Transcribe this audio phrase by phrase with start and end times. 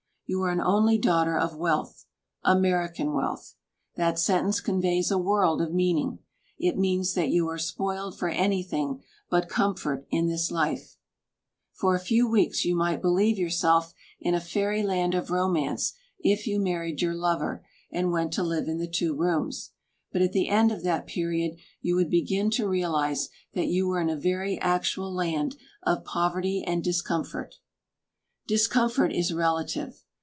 [0.33, 2.05] You are an only daughter of wealth
[2.41, 3.55] American wealth.
[3.97, 6.19] That sentence conveys a world of meaning.
[6.57, 10.95] It means that you are spoiled for anything but comfort in this life.
[11.73, 16.47] For a few weeks you might believe yourself in a fairy land of romance if
[16.47, 19.71] you married your lover and went to live in the two rooms.
[20.13, 23.99] But at the end of that period you would begin to realize that you were
[23.99, 27.55] in a very actual land of poverty and discomfort.
[28.47, 30.01] Discomfort is relative.